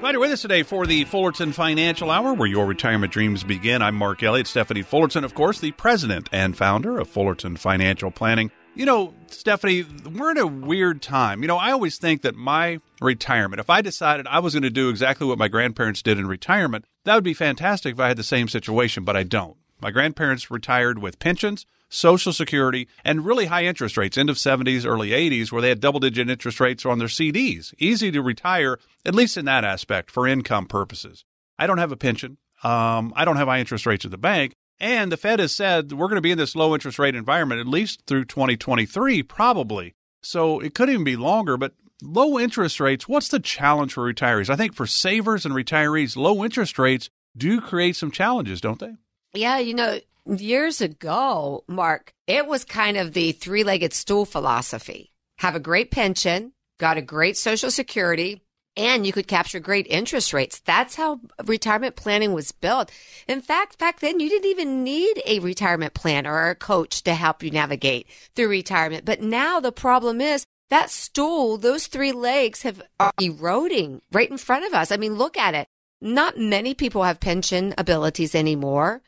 [0.00, 3.80] Glad you're with us today for the Fullerton Financial Hour, where your retirement dreams begin.
[3.80, 4.46] I'm Mark Elliott.
[4.46, 8.50] Stephanie Fullerton, of course, the president and founder of Fullerton Financial Planning.
[8.74, 11.40] You know, Stephanie, we're in a weird time.
[11.40, 14.70] You know, I always think that my retirement, if I decided I was going to
[14.70, 18.18] do exactly what my grandparents did in retirement, that would be fantastic if I had
[18.18, 19.56] the same situation, but I don't.
[19.80, 24.86] My grandparents retired with pensions, Social Security, and really high interest rates, end of 70s,
[24.86, 27.74] early 80s, where they had double digit interest rates on their CDs.
[27.78, 31.24] Easy to retire, at least in that aspect, for income purposes.
[31.58, 32.38] I don't have a pension.
[32.62, 34.54] Um, I don't have high interest rates at the bank.
[34.78, 37.60] And the Fed has said we're going to be in this low interest rate environment
[37.60, 39.94] at least through 2023, probably.
[40.22, 41.72] So it could even be longer, but
[42.02, 44.50] low interest rates, what's the challenge for retirees?
[44.50, 48.96] I think for savers and retirees, low interest rates do create some challenges, don't they?
[49.36, 55.12] Yeah, you know, years ago, Mark, it was kind of the three legged stool philosophy.
[55.38, 58.42] Have a great pension, got a great social security,
[58.76, 60.60] and you could capture great interest rates.
[60.60, 62.90] That's how retirement planning was built.
[63.26, 67.14] In fact, back then you didn't even need a retirement plan or a coach to
[67.14, 69.04] help you navigate through retirement.
[69.04, 74.38] But now the problem is that stool, those three legs have are eroding right in
[74.38, 74.90] front of us.
[74.90, 75.68] I mean, look at it.
[76.00, 79.02] Not many people have pension abilities anymore.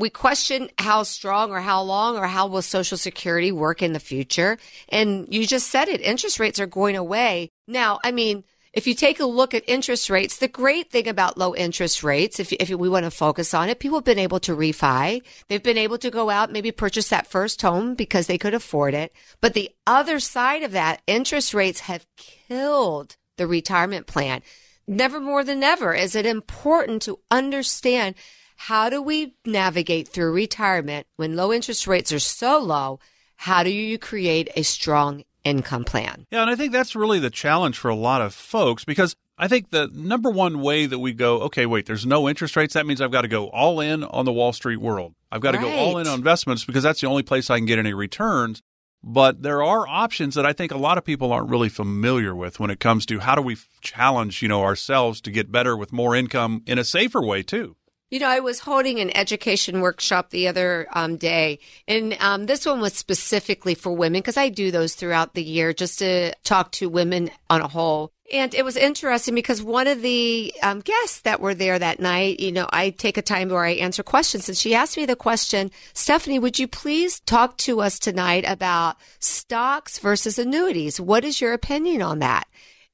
[0.00, 4.00] We question how strong or how long or how will social security work in the
[4.00, 4.56] future.
[4.88, 6.00] And you just said it.
[6.00, 7.50] Interest rates are going away.
[7.68, 11.36] Now, I mean, if you take a look at interest rates, the great thing about
[11.36, 14.40] low interest rates, if, if we want to focus on it, people have been able
[14.40, 15.20] to refi.
[15.48, 18.94] They've been able to go out, maybe purchase that first home because they could afford
[18.94, 19.12] it.
[19.42, 24.40] But the other side of that, interest rates have killed the retirement plan.
[24.86, 28.14] Never more than ever is it important to understand
[28.60, 33.00] how do we navigate through retirement when low interest rates are so low?
[33.36, 36.26] How do you create a strong income plan.
[36.30, 39.48] Yeah, and I think that's really the challenge for a lot of folks because I
[39.48, 42.74] think the number one way that we go, okay, wait, there's no interest rates.
[42.74, 45.14] That means I've got to go all in on the Wall Street world.
[45.32, 45.64] I've got to right.
[45.64, 48.62] go all in on investments because that's the only place I can get any returns.
[49.02, 52.60] But there are options that I think a lot of people aren't really familiar with
[52.60, 55.90] when it comes to how do we challenge, you know, ourselves to get better with
[55.90, 57.76] more income in a safer way too.
[58.10, 62.66] You know, I was holding an education workshop the other um, day, and um, this
[62.66, 66.72] one was specifically for women because I do those throughout the year just to talk
[66.72, 68.10] to women on a whole.
[68.32, 72.40] And it was interesting because one of the um, guests that were there that night,
[72.40, 75.14] you know, I take a time where I answer questions, and she asked me the
[75.14, 81.00] question, Stephanie, would you please talk to us tonight about stocks versus annuities?
[81.00, 82.48] What is your opinion on that?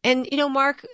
[0.04, 0.84] And, you know, Mark,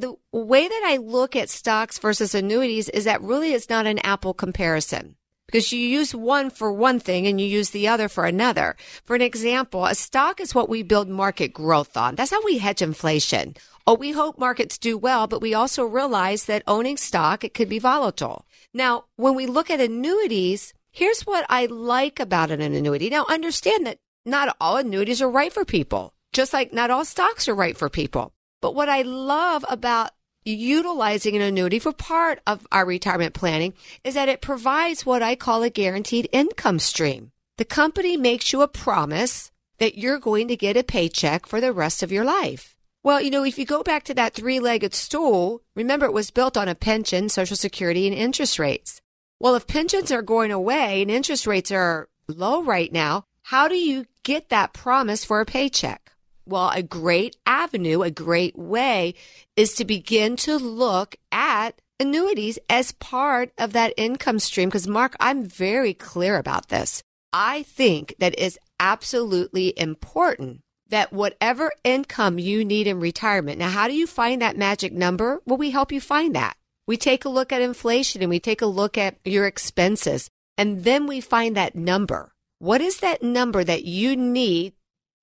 [0.00, 3.98] the way that I look at stocks versus annuities is that really it's not an
[4.00, 8.26] apple comparison because you use one for one thing and you use the other for
[8.26, 8.76] another.
[9.04, 12.14] For an example, a stock is what we build market growth on.
[12.16, 13.54] That's how we hedge inflation.
[13.86, 17.68] Oh, we hope markets do well, but we also realize that owning stock, it could
[17.68, 18.44] be volatile.
[18.74, 23.08] Now, when we look at annuities, here's what I like about an annuity.
[23.08, 27.46] Now, understand that not all annuities are right for people, just like not all stocks
[27.46, 28.32] are right for people.
[28.66, 30.10] But what I love about
[30.44, 35.36] utilizing an annuity for part of our retirement planning is that it provides what I
[35.36, 37.30] call a guaranteed income stream.
[37.58, 41.72] The company makes you a promise that you're going to get a paycheck for the
[41.72, 42.74] rest of your life.
[43.04, 46.32] Well, you know, if you go back to that three legged stool, remember it was
[46.32, 49.00] built on a pension, social security, and interest rates.
[49.38, 53.76] Well, if pensions are going away and interest rates are low right now, how do
[53.76, 56.15] you get that promise for a paycheck?
[56.46, 59.14] Well, a great avenue, a great way
[59.56, 64.68] is to begin to look at annuities as part of that income stream.
[64.68, 67.02] Because, Mark, I'm very clear about this.
[67.32, 73.58] I think that it's absolutely important that whatever income you need in retirement.
[73.58, 75.42] Now, how do you find that magic number?
[75.44, 76.56] Well, we help you find that.
[76.86, 80.84] We take a look at inflation and we take a look at your expenses and
[80.84, 82.32] then we find that number.
[82.58, 84.74] What is that number that you need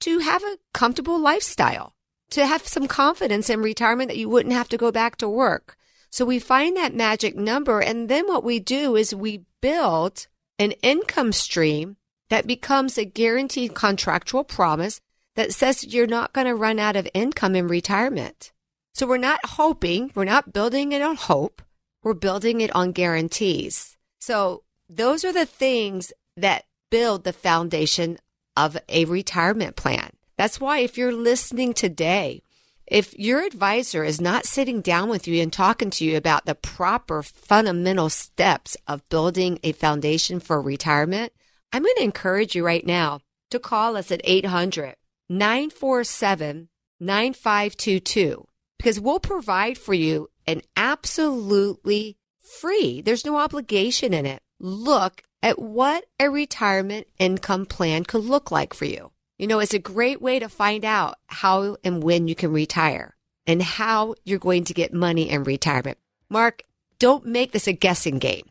[0.04, 1.94] to have a comfortable lifestyle,
[2.32, 5.78] to have some confidence in retirement that you wouldn't have to go back to work.
[6.10, 7.80] So we find that magic number.
[7.80, 10.28] And then what we do is we build
[10.60, 11.98] an income stream
[12.30, 15.00] that becomes a guaranteed contractual promise
[15.36, 18.52] that says you're not going to run out of income in retirement.
[18.94, 21.62] So we're not hoping, we're not building it on hope.
[22.04, 23.98] We're building it on guarantees.
[24.20, 28.20] So those are the things that build the foundation
[28.56, 30.12] of a retirement plan.
[30.38, 32.42] That's why if you're listening today,
[32.88, 36.56] if your advisor is not sitting down with you and talking to you about the
[36.56, 41.34] proper fundamental steps of building a foundation for retirement,
[41.72, 43.22] I'm going to encourage you right now
[43.52, 44.96] to call us at 800
[45.30, 46.70] 947
[47.00, 48.48] 9522
[48.78, 53.02] because we'll provide for you an absolutely free.
[53.02, 54.42] There's no obligation in it.
[54.60, 59.12] Look at what a retirement income plan could look like for you.
[59.38, 63.16] You know, it's a great way to find out how and when you can retire
[63.46, 65.98] and how you're going to get money in retirement.
[66.30, 66.64] Mark,
[66.98, 68.50] don't make this a guessing game.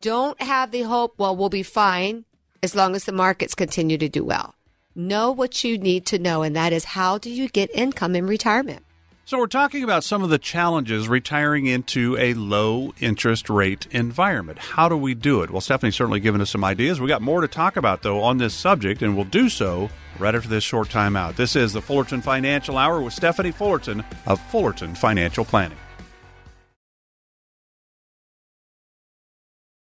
[0.00, 2.24] Don't have the hope, well, we'll be fine
[2.62, 4.54] as long as the markets continue to do well.
[4.94, 8.26] Know what you need to know, and that is how do you get income in
[8.26, 8.84] retirement?
[9.28, 14.58] So, we're talking about some of the challenges retiring into a low interest rate environment.
[14.58, 15.50] How do we do it?
[15.50, 16.98] Well, Stephanie's certainly given us some ideas.
[16.98, 20.34] We got more to talk about, though, on this subject, and we'll do so right
[20.34, 21.36] after this short time out.
[21.36, 25.76] This is the Fullerton Financial Hour with Stephanie Fullerton of Fullerton Financial Planning.